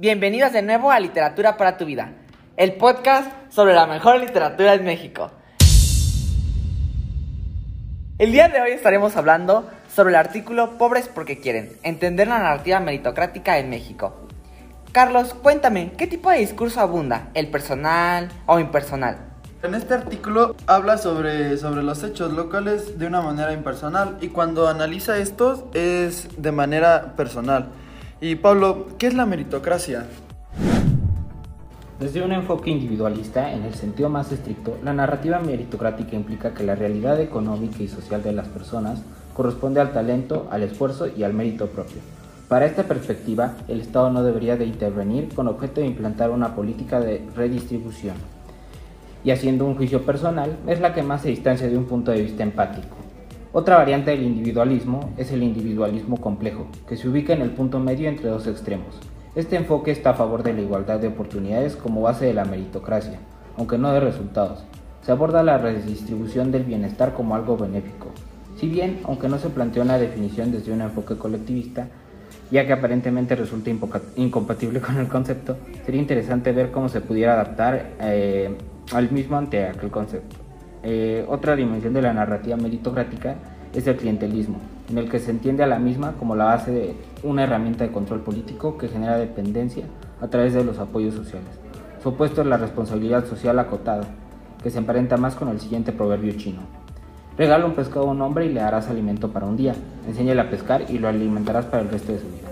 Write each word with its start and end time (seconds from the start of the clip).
Bienvenidos 0.00 0.54
de 0.54 0.62
nuevo 0.62 0.90
a 0.90 0.98
Literatura 0.98 1.58
para 1.58 1.76
tu 1.76 1.84
vida, 1.84 2.14
el 2.56 2.76
podcast 2.76 3.30
sobre 3.50 3.74
la 3.74 3.86
mejor 3.86 4.18
literatura 4.18 4.72
en 4.72 4.82
México. 4.82 5.30
El 8.16 8.32
día 8.32 8.48
de 8.48 8.62
hoy 8.62 8.70
estaremos 8.70 9.14
hablando 9.16 9.68
sobre 9.94 10.12
el 10.12 10.16
artículo 10.16 10.78
Pobres 10.78 11.06
porque 11.06 11.38
quieren, 11.38 11.76
entender 11.82 12.28
la 12.28 12.38
narrativa 12.38 12.80
meritocrática 12.80 13.58
en 13.58 13.68
México. 13.68 14.26
Carlos, 14.90 15.34
cuéntame, 15.34 15.92
¿qué 15.98 16.06
tipo 16.06 16.30
de 16.30 16.38
discurso 16.38 16.80
abunda? 16.80 17.28
¿El 17.34 17.48
personal 17.50 18.30
o 18.46 18.58
impersonal? 18.58 19.18
En 19.62 19.74
este 19.74 19.92
artículo 19.92 20.56
habla 20.66 20.96
sobre, 20.96 21.58
sobre 21.58 21.82
los 21.82 22.02
hechos 22.04 22.32
locales 22.32 22.98
de 22.98 23.06
una 23.06 23.20
manera 23.20 23.52
impersonal 23.52 24.16
y 24.22 24.28
cuando 24.28 24.66
analiza 24.66 25.18
estos 25.18 25.64
es 25.74 26.26
de 26.38 26.52
manera 26.52 27.16
personal. 27.16 27.68
Y 28.22 28.34
Pablo, 28.34 28.86
¿qué 28.98 29.06
es 29.06 29.14
la 29.14 29.24
meritocracia? 29.24 30.04
Desde 31.98 32.22
un 32.22 32.32
enfoque 32.32 32.68
individualista, 32.68 33.50
en 33.50 33.62
el 33.62 33.72
sentido 33.72 34.10
más 34.10 34.30
estricto, 34.30 34.76
la 34.84 34.92
narrativa 34.92 35.38
meritocrática 35.38 36.16
implica 36.16 36.52
que 36.52 36.62
la 36.62 36.74
realidad 36.74 37.18
económica 37.18 37.82
y 37.82 37.88
social 37.88 38.22
de 38.22 38.32
las 38.32 38.46
personas 38.48 39.00
corresponde 39.32 39.80
al 39.80 39.94
talento, 39.94 40.48
al 40.50 40.64
esfuerzo 40.64 41.06
y 41.08 41.22
al 41.22 41.32
mérito 41.32 41.68
propio. 41.68 41.96
Para 42.46 42.66
esta 42.66 42.82
perspectiva, 42.82 43.54
el 43.68 43.80
Estado 43.80 44.10
no 44.10 44.22
debería 44.22 44.58
de 44.58 44.66
intervenir 44.66 45.34
con 45.34 45.48
objeto 45.48 45.80
de 45.80 45.86
implantar 45.86 46.30
una 46.30 46.54
política 46.54 47.00
de 47.00 47.26
redistribución. 47.34 48.16
Y 49.24 49.30
haciendo 49.30 49.64
un 49.64 49.76
juicio 49.76 50.04
personal, 50.04 50.58
es 50.66 50.78
la 50.78 50.92
que 50.92 51.02
más 51.02 51.22
se 51.22 51.30
distancia 51.30 51.68
de 51.68 51.78
un 51.78 51.86
punto 51.86 52.10
de 52.10 52.20
vista 52.20 52.42
empático. 52.42 52.96
Otra 53.52 53.78
variante 53.78 54.12
del 54.12 54.22
individualismo 54.22 55.12
es 55.16 55.32
el 55.32 55.42
individualismo 55.42 56.18
complejo, 56.18 56.68
que 56.88 56.96
se 56.96 57.08
ubica 57.08 57.32
en 57.32 57.42
el 57.42 57.50
punto 57.50 57.80
medio 57.80 58.08
entre 58.08 58.28
dos 58.28 58.46
extremos. 58.46 58.96
Este 59.34 59.56
enfoque 59.56 59.90
está 59.90 60.10
a 60.10 60.14
favor 60.14 60.44
de 60.44 60.52
la 60.52 60.60
igualdad 60.60 61.00
de 61.00 61.08
oportunidades 61.08 61.74
como 61.74 62.02
base 62.02 62.26
de 62.26 62.34
la 62.34 62.44
meritocracia, 62.44 63.18
aunque 63.56 63.76
no 63.76 63.92
de 63.92 63.98
resultados. 63.98 64.62
Se 65.02 65.10
aborda 65.10 65.42
la 65.42 65.58
redistribución 65.58 66.52
del 66.52 66.62
bienestar 66.62 67.12
como 67.12 67.34
algo 67.34 67.56
benéfico. 67.56 68.12
Si 68.56 68.68
bien, 68.68 69.00
aunque 69.02 69.28
no 69.28 69.36
se 69.38 69.48
plantea 69.48 69.82
una 69.82 69.98
definición 69.98 70.52
desde 70.52 70.72
un 70.72 70.82
enfoque 70.82 71.16
colectivista, 71.16 71.88
ya 72.52 72.68
que 72.68 72.72
aparentemente 72.72 73.34
resulta 73.34 73.70
incompatible 74.14 74.80
con 74.80 74.96
el 74.98 75.08
concepto, 75.08 75.56
sería 75.84 76.00
interesante 76.00 76.52
ver 76.52 76.70
cómo 76.70 76.88
se 76.88 77.00
pudiera 77.00 77.32
adaptar 77.32 77.94
eh, 78.00 78.56
al 78.92 79.10
mismo 79.10 79.38
ante 79.38 79.66
aquel 79.66 79.90
concepto. 79.90 80.39
Eh, 80.82 81.24
otra 81.28 81.56
dimensión 81.56 81.92
de 81.92 82.02
la 82.02 82.12
narrativa 82.12 82.56
meritocrática 82.56 83.36
es 83.74 83.86
el 83.86 83.96
clientelismo, 83.96 84.58
en 84.88 84.98
el 84.98 85.08
que 85.08 85.18
se 85.18 85.30
entiende 85.30 85.62
a 85.62 85.66
la 85.66 85.78
misma 85.78 86.12
como 86.18 86.34
la 86.34 86.44
base 86.44 86.70
de 86.70 86.94
una 87.22 87.44
herramienta 87.44 87.84
de 87.84 87.92
control 87.92 88.20
político 88.20 88.78
que 88.78 88.88
genera 88.88 89.16
dependencia 89.16 89.84
a 90.20 90.28
través 90.28 90.54
de 90.54 90.64
los 90.64 90.78
apoyos 90.78 91.14
sociales. 91.14 91.48
Su 92.02 92.10
opuesto 92.10 92.40
es 92.40 92.46
la 92.46 92.56
responsabilidad 92.56 93.26
social 93.26 93.58
acotada, 93.58 94.04
que 94.62 94.70
se 94.70 94.78
emparenta 94.78 95.16
más 95.16 95.34
con 95.34 95.48
el 95.48 95.60
siguiente 95.60 95.92
proverbio 95.92 96.32
chino. 96.32 96.60
Regala 97.36 97.64
un 97.64 97.74
pescado 97.74 98.08
a 98.08 98.10
un 98.10 98.20
hombre 98.22 98.46
y 98.46 98.52
le 98.52 98.60
harás 98.60 98.88
alimento 98.88 99.30
para 99.30 99.46
un 99.46 99.56
día. 99.56 99.74
Enséñale 100.06 100.40
a 100.40 100.50
pescar 100.50 100.84
y 100.90 100.98
lo 100.98 101.08
alimentarás 101.08 101.64
para 101.66 101.82
el 101.82 101.88
resto 101.88 102.12
de 102.12 102.18
su 102.18 102.26
vida. 102.26 102.48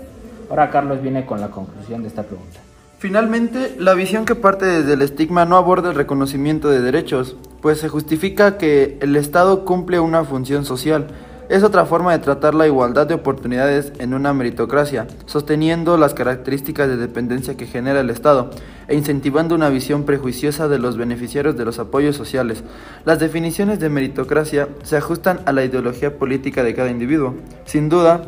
Ahora 0.49 0.71
Carlos 0.71 1.01
viene 1.01 1.25
con 1.25 1.41
la 1.41 1.49
conclusión 1.49 2.01
de 2.01 2.07
esta 2.07 2.23
pregunta. 2.23 2.59
Finalmente, 2.97 3.75
la 3.77 3.93
visión 3.93 4.25
que 4.25 4.35
parte 4.35 4.65
desde 4.65 4.93
el 4.93 5.01
estigma 5.01 5.45
no 5.45 5.57
aborda 5.57 5.89
el 5.89 5.95
reconocimiento 5.95 6.69
de 6.69 6.81
derechos, 6.81 7.37
pues 7.61 7.79
se 7.79 7.89
justifica 7.89 8.57
que 8.57 8.97
el 9.01 9.15
Estado 9.15 9.65
cumple 9.65 9.99
una 9.99 10.23
función 10.23 10.65
social. 10.65 11.07
Es 11.49 11.63
otra 11.63 11.85
forma 11.85 12.11
de 12.11 12.19
tratar 12.19 12.53
la 12.53 12.67
igualdad 12.67 13.07
de 13.07 13.15
oportunidades 13.15 13.91
en 13.97 14.13
una 14.13 14.33
meritocracia, 14.33 15.07
sosteniendo 15.25 15.97
las 15.97 16.13
características 16.13 16.87
de 16.87 16.97
dependencia 16.97 17.57
que 17.57 17.65
genera 17.65 18.01
el 18.01 18.11
Estado 18.11 18.51
e 18.87 18.95
incentivando 18.95 19.55
una 19.55 19.69
visión 19.69 20.03
prejuiciosa 20.03 20.67
de 20.67 20.77
los 20.77 20.95
beneficiarios 20.95 21.57
de 21.57 21.65
los 21.65 21.79
apoyos 21.79 22.15
sociales. 22.15 22.63
Las 23.03 23.19
definiciones 23.19 23.79
de 23.79 23.89
meritocracia 23.89 24.67
se 24.83 24.97
ajustan 24.97 25.39
a 25.45 25.51
la 25.51 25.63
ideología 25.63 26.17
política 26.17 26.63
de 26.63 26.75
cada 26.75 26.91
individuo. 26.91 27.33
Sin 27.65 27.89
duda, 27.89 28.21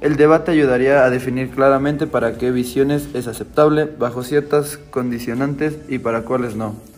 el 0.00 0.16
debate 0.16 0.50
ayudaría 0.50 1.04
a 1.04 1.10
definir 1.10 1.50
claramente 1.50 2.08
para 2.08 2.38
qué 2.38 2.50
visiones 2.50 3.08
es 3.14 3.28
aceptable 3.28 3.88
bajo 3.98 4.24
ciertas 4.24 4.78
condicionantes 4.90 5.78
y 5.88 5.98
para 5.98 6.22
cuáles 6.22 6.56
no. 6.56 6.93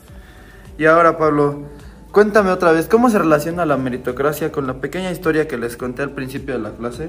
Y 0.78 0.84
ahora, 0.84 1.16
Pablo, 1.16 1.62
cuéntame 2.12 2.50
otra 2.50 2.70
vez, 2.70 2.86
¿cómo 2.86 3.08
se 3.08 3.18
relaciona 3.18 3.64
la 3.64 3.78
meritocracia 3.78 4.52
con 4.52 4.66
la 4.66 4.74
pequeña 4.74 5.10
historia 5.10 5.48
que 5.48 5.56
les 5.56 5.74
conté 5.74 6.02
al 6.02 6.10
principio 6.10 6.52
de 6.52 6.60
la 6.60 6.72
clase? 6.72 7.08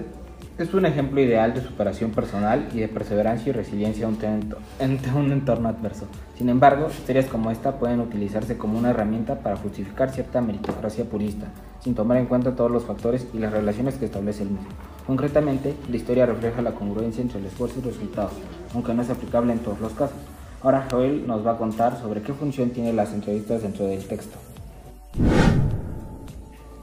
Es 0.57 0.73
un 0.73 0.85
ejemplo 0.85 1.19
ideal 1.19 1.53
de 1.53 1.61
superación 1.61 2.11
personal 2.11 2.69
y 2.73 2.79
de 2.79 2.87
perseverancia 2.87 3.49
y 3.49 3.51
resiliencia 3.51 4.07
ante 4.07 5.11
un 5.13 5.31
entorno 5.33 5.67
adverso. 5.67 6.05
Sin 6.37 6.47
embargo, 6.47 6.87
historias 6.87 7.25
como 7.25 7.51
esta 7.51 7.73
pueden 7.73 7.99
utilizarse 7.99 8.57
como 8.57 8.79
una 8.79 8.91
herramienta 8.91 9.35
para 9.35 9.57
justificar 9.57 10.11
cierta 10.11 10.39
meritocracia 10.39 11.03
purista, 11.03 11.47
sin 11.81 11.93
tomar 11.93 12.17
en 12.17 12.25
cuenta 12.25 12.55
todos 12.55 12.71
los 12.71 12.85
factores 12.85 13.27
y 13.33 13.39
las 13.39 13.51
relaciones 13.51 13.95
que 13.95 14.05
establece 14.05 14.43
el 14.43 14.51
mismo. 14.51 14.69
Concretamente, 15.05 15.75
la 15.89 15.95
historia 15.97 16.25
refleja 16.25 16.61
la 16.61 16.71
congruencia 16.71 17.21
entre 17.21 17.39
el 17.39 17.45
esfuerzo 17.45 17.79
y 17.79 17.83
los 17.83 17.95
resultados, 17.95 18.31
aunque 18.73 18.93
no 18.93 19.01
es 19.01 19.09
aplicable 19.09 19.51
en 19.51 19.59
todos 19.59 19.81
los 19.81 19.91
casos. 19.91 20.17
Ahora 20.61 20.87
Joel 20.89 21.27
nos 21.27 21.45
va 21.45 21.53
a 21.53 21.57
contar 21.57 21.99
sobre 21.99 22.21
qué 22.21 22.33
función 22.33 22.71
tienen 22.71 22.95
las 22.95 23.13
entrevistas 23.13 23.61
dentro 23.61 23.85
del 23.85 24.05
texto. 24.05 24.37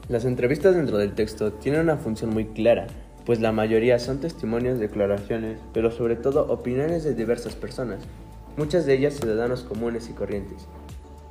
Las 0.07 0.25
entrevistas 0.25 0.75
dentro 0.75 0.97
del 0.97 1.13
texto 1.13 1.53
tienen 1.53 1.81
una 1.81 1.97
función 1.97 2.31
muy 2.31 2.45
clara 2.45 2.87
pues 3.25 3.41
la 3.41 3.51
mayoría 3.51 3.97
son 3.97 4.19
testimonios, 4.19 4.79
declaraciones, 4.79 5.59
pero 5.73 5.89
sobre 5.89 6.15
todo 6.15 6.45
opiniones 6.47 7.03
de 7.03 7.15
diversas 7.15 7.55
personas, 7.55 7.99
muchas 8.55 8.85
de 8.85 8.93
ellas 8.93 9.15
ciudadanos 9.15 9.63
comunes 9.63 10.09
y 10.09 10.13
corrientes, 10.13 10.67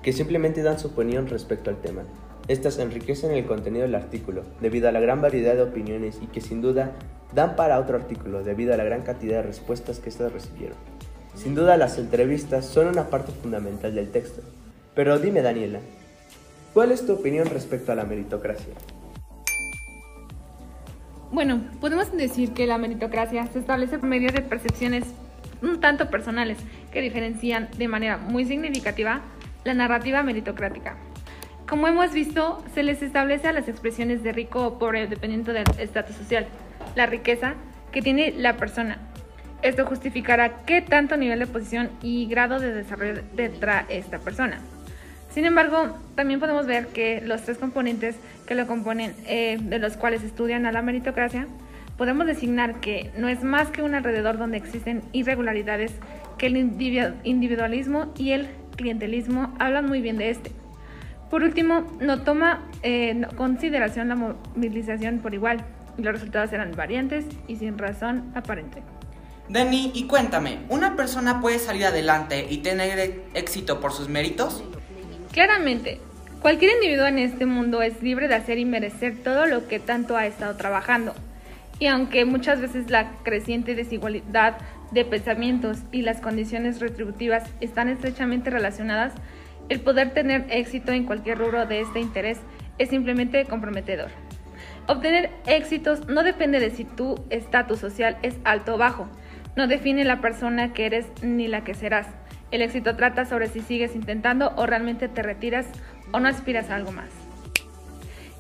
que 0.02 0.12
simplemente 0.12 0.62
dan 0.62 0.80
su 0.80 0.88
opinión 0.88 1.28
respecto 1.28 1.70
al 1.70 1.80
tema. 1.80 2.02
Estas 2.48 2.78
enriquecen 2.78 3.30
el 3.30 3.46
contenido 3.46 3.84
del 3.84 3.94
artículo, 3.94 4.42
debido 4.60 4.88
a 4.88 4.92
la 4.92 5.00
gran 5.00 5.22
variedad 5.22 5.54
de 5.54 5.62
opiniones 5.62 6.18
y 6.20 6.26
que 6.26 6.40
sin 6.40 6.60
duda 6.60 6.92
dan 7.32 7.54
para 7.54 7.78
otro 7.78 7.96
artículo, 7.96 8.42
debido 8.42 8.74
a 8.74 8.76
la 8.76 8.84
gran 8.84 9.02
cantidad 9.02 9.36
de 9.36 9.42
respuestas 9.42 10.00
que 10.00 10.08
éstas 10.08 10.32
recibieron. 10.32 10.76
Sin 11.34 11.54
duda 11.54 11.76
las 11.76 11.98
entrevistas 11.98 12.64
son 12.66 12.88
una 12.88 13.10
parte 13.10 13.32
fundamental 13.32 13.94
del 13.94 14.10
texto. 14.10 14.42
Pero 14.94 15.18
dime 15.18 15.42
Daniela, 15.42 15.80
¿cuál 16.72 16.92
es 16.92 17.04
tu 17.06 17.14
opinión 17.14 17.48
respecto 17.50 17.92
a 17.92 17.94
la 17.94 18.04
meritocracia? 18.04 18.74
Bueno, 21.32 21.60
podemos 21.80 22.12
decir 22.12 22.52
que 22.52 22.66
la 22.66 22.78
meritocracia 22.78 23.46
se 23.48 23.58
establece 23.58 23.98
por 23.98 24.08
medio 24.08 24.30
de 24.30 24.40
percepciones 24.40 25.04
un 25.62 25.80
tanto 25.80 26.08
personales 26.08 26.58
que 26.92 27.00
diferencian 27.00 27.68
de 27.76 27.88
manera 27.88 28.18
muy 28.18 28.44
significativa 28.44 29.22
la 29.64 29.74
narrativa 29.74 30.22
meritocrática. 30.22 30.96
Como 31.68 31.88
hemos 31.88 32.12
visto, 32.12 32.62
se 32.74 32.82
les 32.82 33.02
establece 33.02 33.48
a 33.48 33.52
las 33.52 33.68
expresiones 33.68 34.22
de 34.22 34.32
rico 34.32 34.64
o 34.64 34.78
pobre 34.78 35.06
dependiendo 35.08 35.52
del 35.52 35.64
estatus 35.78 36.14
social, 36.14 36.46
la 36.94 37.06
riqueza 37.06 37.54
que 37.90 38.02
tiene 38.02 38.32
la 38.32 38.56
persona. 38.56 38.98
Esto 39.64 39.86
justificará 39.86 40.56
qué 40.66 40.82
tanto 40.82 41.16
nivel 41.16 41.38
de 41.38 41.46
posición 41.46 41.88
y 42.02 42.26
grado 42.26 42.60
de 42.60 42.74
desarrollo 42.74 43.22
tendrá 43.34 43.86
esta 43.88 44.18
persona. 44.18 44.58
Sin 45.30 45.46
embargo, 45.46 45.98
también 46.14 46.38
podemos 46.38 46.66
ver 46.66 46.88
que 46.88 47.22
los 47.22 47.42
tres 47.44 47.56
componentes 47.56 48.14
que 48.46 48.54
lo 48.54 48.66
componen, 48.66 49.14
eh, 49.26 49.56
de 49.58 49.78
los 49.78 49.96
cuales 49.96 50.22
estudian 50.22 50.66
a 50.66 50.72
la 50.72 50.82
meritocracia, 50.82 51.46
podemos 51.96 52.26
designar 52.26 52.80
que 52.80 53.10
no 53.16 53.26
es 53.26 53.42
más 53.42 53.68
que 53.68 53.82
un 53.82 53.94
alrededor 53.94 54.36
donde 54.36 54.58
existen 54.58 55.02
irregularidades, 55.12 55.92
que 56.36 56.48
el 56.48 56.58
individualismo 56.58 58.12
y 58.18 58.32
el 58.32 58.48
clientelismo 58.76 59.54
hablan 59.58 59.88
muy 59.88 60.02
bien 60.02 60.18
de 60.18 60.28
este. 60.28 60.52
Por 61.30 61.42
último, 61.42 61.90
no 62.00 62.20
toma 62.20 62.60
en 62.82 63.24
consideración 63.34 64.08
la 64.08 64.14
movilización 64.14 65.20
por 65.20 65.32
igual, 65.32 65.64
y 65.96 66.02
los 66.02 66.12
resultados 66.12 66.50
serán 66.50 66.72
variantes 66.72 67.24
y 67.48 67.56
sin 67.56 67.78
razón 67.78 68.30
aparente. 68.34 68.82
Denny, 69.48 69.90
y 69.94 70.06
cuéntame, 70.06 70.60
¿una 70.70 70.96
persona 70.96 71.40
puede 71.42 71.58
salir 71.58 71.84
adelante 71.84 72.46
y 72.48 72.58
tener 72.58 73.24
éxito 73.34 73.78
por 73.78 73.92
sus 73.92 74.08
méritos? 74.08 74.64
Claramente, 75.32 76.00
cualquier 76.40 76.72
individuo 76.72 77.06
en 77.06 77.18
este 77.18 77.44
mundo 77.44 77.82
es 77.82 78.02
libre 78.02 78.26
de 78.26 78.36
hacer 78.36 78.58
y 78.58 78.64
merecer 78.64 79.22
todo 79.22 79.44
lo 79.44 79.68
que 79.68 79.80
tanto 79.80 80.16
ha 80.16 80.26
estado 80.26 80.56
trabajando. 80.56 81.14
Y 81.78 81.88
aunque 81.88 82.24
muchas 82.24 82.60
veces 82.60 82.88
la 82.88 83.12
creciente 83.22 83.74
desigualdad 83.74 84.54
de 84.92 85.04
pensamientos 85.04 85.78
y 85.92 86.02
las 86.02 86.20
condiciones 86.20 86.80
retributivas 86.80 87.44
están 87.60 87.88
estrechamente 87.88 88.48
relacionadas, 88.48 89.12
el 89.68 89.80
poder 89.80 90.14
tener 90.14 90.46
éxito 90.50 90.92
en 90.92 91.04
cualquier 91.04 91.38
rubro 91.38 91.66
de 91.66 91.80
este 91.80 92.00
interés 92.00 92.38
es 92.78 92.88
simplemente 92.88 93.44
comprometedor. 93.44 94.10
Obtener 94.86 95.30
éxitos 95.46 96.06
no 96.08 96.22
depende 96.22 96.60
de 96.60 96.70
si 96.70 96.84
tu 96.84 97.24
estatus 97.30 97.78
social 97.78 98.16
es 98.22 98.36
alto 98.44 98.74
o 98.74 98.78
bajo, 98.78 99.08
no 99.56 99.66
define 99.66 100.04
la 100.04 100.20
persona 100.20 100.72
que 100.72 100.86
eres 100.86 101.06
ni 101.22 101.48
la 101.48 101.64
que 101.64 101.74
serás. 101.74 102.06
El 102.50 102.62
éxito 102.62 102.96
trata 102.96 103.24
sobre 103.24 103.48
si 103.48 103.60
sigues 103.60 103.94
intentando 103.94 104.52
o 104.56 104.66
realmente 104.66 105.08
te 105.08 105.22
retiras 105.22 105.66
o 106.12 106.20
no 106.20 106.28
aspiras 106.28 106.70
a 106.70 106.76
algo 106.76 106.92
más. 106.92 107.08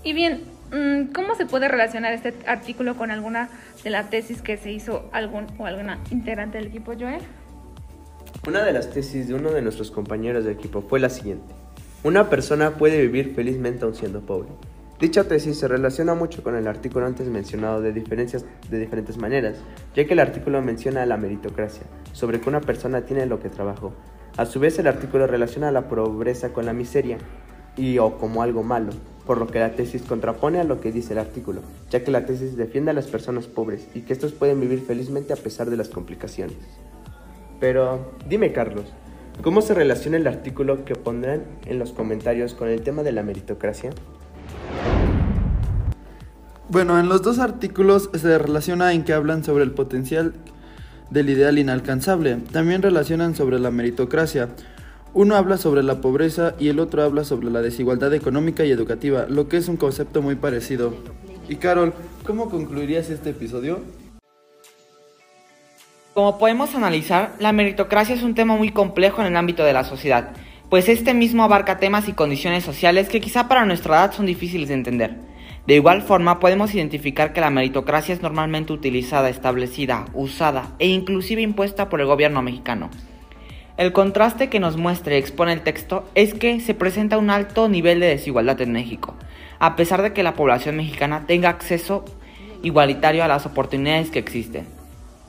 Y 0.02 0.12
bien, 0.12 0.42
mm, 0.70 1.12
¿cómo 1.12 1.34
se 1.34 1.46
puede 1.46 1.68
relacionar 1.68 2.12
este 2.12 2.34
artículo 2.46 2.96
con 2.96 3.10
alguna 3.10 3.48
de 3.82 3.90
la 3.90 4.10
tesis 4.10 4.42
que 4.42 4.56
se 4.56 4.70
hizo 4.70 5.08
algún 5.12 5.46
o 5.58 5.66
alguna 5.66 5.98
integrante 6.10 6.58
del 6.58 6.68
equipo 6.68 6.92
Joel? 6.98 7.22
Una 8.46 8.62
de 8.62 8.72
las 8.72 8.90
tesis 8.90 9.28
de 9.28 9.34
uno 9.34 9.50
de 9.50 9.62
nuestros 9.62 9.90
compañeros 9.90 10.44
de 10.44 10.52
equipo 10.52 10.82
fue 10.82 11.00
la 11.00 11.08
siguiente. 11.08 11.54
Una 12.02 12.28
persona 12.28 12.72
puede 12.72 13.00
vivir 13.00 13.34
felizmente 13.34 13.84
aun 13.84 13.94
siendo 13.94 14.20
pobre. 14.20 14.50
Dicha 15.04 15.24
tesis 15.24 15.58
se 15.58 15.68
relaciona 15.68 16.14
mucho 16.14 16.42
con 16.42 16.56
el 16.56 16.66
artículo 16.66 17.04
antes 17.04 17.28
mencionado 17.28 17.82
de 17.82 17.92
diferentes 17.92 19.18
maneras, 19.18 19.58
ya 19.94 20.06
que 20.06 20.14
el 20.14 20.18
artículo 20.18 20.62
menciona 20.62 21.04
la 21.04 21.18
meritocracia, 21.18 21.82
sobre 22.14 22.40
que 22.40 22.48
una 22.48 22.62
persona 22.62 23.02
tiene 23.02 23.26
lo 23.26 23.38
que 23.38 23.50
trabajó. 23.50 23.92
A 24.38 24.46
su 24.46 24.60
vez 24.60 24.78
el 24.78 24.86
artículo 24.86 25.26
relaciona 25.26 25.70
la 25.72 25.88
pobreza 25.88 26.54
con 26.54 26.64
la 26.64 26.72
miseria 26.72 27.18
y 27.76 27.98
o 27.98 28.16
como 28.16 28.40
algo 28.40 28.62
malo, 28.62 28.92
por 29.26 29.36
lo 29.36 29.46
que 29.46 29.58
la 29.58 29.72
tesis 29.72 30.00
contrapone 30.00 30.58
a 30.58 30.64
lo 30.64 30.80
que 30.80 30.90
dice 30.90 31.12
el 31.12 31.18
artículo, 31.18 31.60
ya 31.90 32.02
que 32.02 32.10
la 32.10 32.24
tesis 32.24 32.56
defiende 32.56 32.92
a 32.92 32.94
las 32.94 33.08
personas 33.08 33.46
pobres 33.46 33.86
y 33.94 34.00
que 34.00 34.14
estos 34.14 34.32
pueden 34.32 34.58
vivir 34.58 34.80
felizmente 34.86 35.34
a 35.34 35.36
pesar 35.36 35.68
de 35.68 35.76
las 35.76 35.90
complicaciones. 35.90 36.56
Pero 37.60 38.10
dime 38.26 38.54
Carlos, 38.54 38.86
¿cómo 39.42 39.60
se 39.60 39.74
relaciona 39.74 40.16
el 40.16 40.26
artículo 40.26 40.86
que 40.86 40.94
pondrán 40.94 41.42
en 41.66 41.78
los 41.78 41.92
comentarios 41.92 42.54
con 42.54 42.70
el 42.70 42.80
tema 42.80 43.02
de 43.02 43.12
la 43.12 43.22
meritocracia? 43.22 43.90
Bueno, 46.70 46.98
en 46.98 47.10
los 47.10 47.20
dos 47.20 47.38
artículos 47.40 48.08
se 48.14 48.38
relaciona 48.38 48.94
en 48.94 49.04
que 49.04 49.12
hablan 49.12 49.44
sobre 49.44 49.64
el 49.64 49.72
potencial 49.72 50.32
del 51.10 51.28
ideal 51.28 51.58
inalcanzable. 51.58 52.36
También 52.52 52.80
relacionan 52.80 53.34
sobre 53.34 53.58
la 53.58 53.70
meritocracia. 53.70 54.48
Uno 55.12 55.36
habla 55.36 55.58
sobre 55.58 55.82
la 55.82 56.00
pobreza 56.00 56.54
y 56.58 56.68
el 56.68 56.80
otro 56.80 57.02
habla 57.02 57.24
sobre 57.24 57.50
la 57.50 57.60
desigualdad 57.60 58.14
económica 58.14 58.64
y 58.64 58.70
educativa, 58.70 59.26
lo 59.28 59.46
que 59.46 59.58
es 59.58 59.68
un 59.68 59.76
concepto 59.76 60.22
muy 60.22 60.36
parecido. 60.36 60.94
Y 61.50 61.56
Carol, 61.56 61.92
¿cómo 62.26 62.48
concluirías 62.48 63.10
este 63.10 63.30
episodio? 63.30 63.80
Como 66.14 66.38
podemos 66.38 66.74
analizar, 66.74 67.34
la 67.40 67.52
meritocracia 67.52 68.14
es 68.14 68.22
un 68.22 68.34
tema 68.34 68.56
muy 68.56 68.70
complejo 68.70 69.20
en 69.20 69.26
el 69.26 69.36
ámbito 69.36 69.64
de 69.64 69.72
la 69.74 69.84
sociedad, 69.84 70.30
pues 70.70 70.88
este 70.88 71.12
mismo 71.12 71.44
abarca 71.44 71.78
temas 71.78 72.08
y 72.08 72.14
condiciones 72.14 72.64
sociales 72.64 73.08
que 73.08 73.20
quizá 73.20 73.48
para 73.48 73.66
nuestra 73.66 73.96
edad 73.96 74.12
son 74.12 74.24
difíciles 74.24 74.68
de 74.68 74.74
entender. 74.74 75.33
De 75.66 75.74
igual 75.74 76.02
forma, 76.02 76.40
podemos 76.40 76.74
identificar 76.74 77.32
que 77.32 77.40
la 77.40 77.48
meritocracia 77.48 78.14
es 78.14 78.20
normalmente 78.20 78.72
utilizada, 78.74 79.30
establecida, 79.30 80.04
usada 80.12 80.72
e 80.78 80.88
inclusive 80.88 81.40
impuesta 81.40 81.88
por 81.88 82.02
el 82.02 82.06
gobierno 82.06 82.42
mexicano. 82.42 82.90
El 83.78 83.92
contraste 83.92 84.50
que 84.50 84.60
nos 84.60 84.76
muestra 84.76 85.14
y 85.14 85.18
expone 85.18 85.54
el 85.54 85.62
texto 85.62 86.06
es 86.14 86.34
que 86.34 86.60
se 86.60 86.74
presenta 86.74 87.16
un 87.16 87.30
alto 87.30 87.68
nivel 87.68 87.98
de 87.98 88.08
desigualdad 88.08 88.60
en 88.60 88.72
México, 88.72 89.14
a 89.58 89.74
pesar 89.74 90.02
de 90.02 90.12
que 90.12 90.22
la 90.22 90.34
población 90.34 90.76
mexicana 90.76 91.24
tenga 91.26 91.48
acceso 91.48 92.04
igualitario 92.62 93.24
a 93.24 93.28
las 93.28 93.46
oportunidades 93.46 94.10
que 94.10 94.18
existen. 94.18 94.66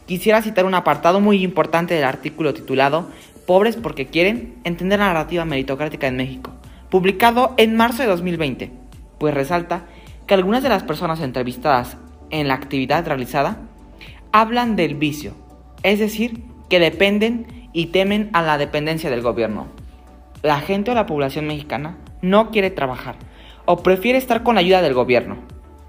Quisiera 0.06 0.42
citar 0.42 0.66
un 0.66 0.76
apartado 0.76 1.22
muy 1.22 1.44
importante 1.44 1.96
del 1.96 2.04
artículo 2.04 2.54
titulado 2.54 3.10
Pobres 3.48 3.78
porque 3.78 4.08
quieren 4.08 4.56
entender 4.66 5.00
la 5.00 5.08
narrativa 5.08 5.46
meritocrática 5.46 6.08
en 6.08 6.18
México, 6.18 6.52
publicado 6.90 7.54
en 7.58 7.76
marzo 7.78 8.04
de 8.04 8.10
2020, 8.10 8.72
pues 9.18 9.34
resalta 9.34 9.86
que 10.28 10.34
algunas 10.34 10.64
de 10.64 10.70
las 10.70 10.84
personas 10.84 11.20
entrevistadas 11.22 11.98
en 12.30 12.48
la 12.48 12.56
actividad 12.56 13.06
realizada 13.06 13.58
hablan 14.32 14.76
del 14.76 14.96
vicio, 14.96 15.34
es 15.84 16.00
decir, 16.00 16.44
que 16.70 16.80
dependen 16.80 17.70
y 17.74 17.88
temen 17.88 18.30
a 18.34 18.42
la 18.42 18.58
dependencia 18.58 19.10
del 19.10 19.22
gobierno. 19.22 19.68
La 20.42 20.60
gente 20.60 20.92
o 20.92 20.94
la 20.94 21.06
población 21.06 21.48
mexicana 21.48 21.98
no 22.22 22.52
quiere 22.52 22.70
trabajar 22.70 23.16
o 23.66 23.84
prefiere 23.84 24.18
estar 24.18 24.44
con 24.44 24.56
la 24.56 24.62
ayuda 24.62 24.82
del 24.82 24.94
gobierno. 24.94 25.38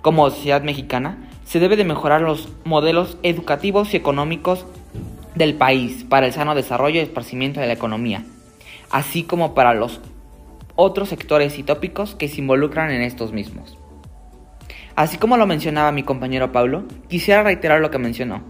Como 0.03 0.29
sociedad 0.31 0.63
mexicana, 0.63 1.29
se 1.45 1.61
debe 1.61 1.77
de 1.77 1.85
mejorar 1.85 2.21
los 2.23 2.49
modelos 2.65 3.19
educativos 3.23 3.95
y 3.95 3.97
económicos 3.97 4.67
del 5.35 5.55
país 5.55 6.05
para 6.05 6.27
el 6.27 6.33
sano 6.33 6.55
desarrollo 6.55 6.97
y 6.97 7.05
esparcimiento 7.05 7.61
de 7.61 7.67
la 7.67 7.75
economía, 7.75 8.25
así 8.91 9.23
como 9.23 9.55
para 9.55 9.75
los 9.75 10.01
otros 10.75 11.09
sectores 11.09 11.59
y 11.59 11.63
tópicos 11.63 12.15
que 12.15 12.29
se 12.29 12.41
involucran 12.41 12.91
en 12.91 13.03
estos 13.03 13.33
mismos. 13.33 13.79
Así 14.97 15.19
como 15.19 15.37
lo 15.37 15.47
mencionaba 15.47 15.93
mi 15.93 16.03
compañero 16.03 16.53
Pablo, 16.53 16.85
quisiera 17.09 17.43
reiterar 17.43 17.83
lo 17.83 17.91
que 17.91 17.99
mencionó. 17.99 18.43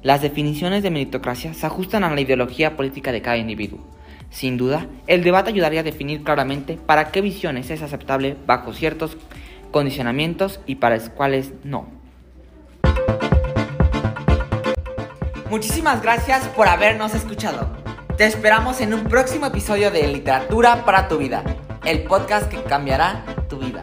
Las 0.00 0.22
definiciones 0.22 0.84
de 0.84 0.92
meritocracia 0.92 1.54
se 1.54 1.66
ajustan 1.66 2.04
a 2.04 2.14
la 2.14 2.20
ideología 2.20 2.76
política 2.76 3.10
de 3.10 3.20
cada 3.20 3.36
individuo. 3.36 3.80
Sin 4.30 4.56
duda, 4.56 4.86
el 5.08 5.24
debate 5.24 5.50
ayudaría 5.50 5.80
a 5.80 5.82
definir 5.82 6.22
claramente 6.22 6.78
para 6.86 7.10
qué 7.10 7.20
visiones 7.20 7.70
es 7.70 7.82
aceptable 7.82 8.36
bajo 8.46 8.72
ciertos 8.72 9.16
condicionamientos 9.72 10.60
y 10.66 10.76
para 10.76 10.96
los 10.96 11.08
cuales 11.08 11.52
no. 11.64 11.88
Muchísimas 15.50 16.00
gracias 16.00 16.46
por 16.48 16.68
habernos 16.68 17.12
escuchado. 17.14 17.76
Te 18.16 18.24
esperamos 18.24 18.80
en 18.80 18.94
un 18.94 19.02
próximo 19.04 19.46
episodio 19.46 19.90
de 19.90 20.06
Literatura 20.06 20.84
para 20.84 21.08
tu 21.08 21.18
vida, 21.18 21.42
el 21.84 22.04
podcast 22.04 22.48
que 22.48 22.62
cambiará 22.62 23.24
tu 23.48 23.58
vida. 23.58 23.82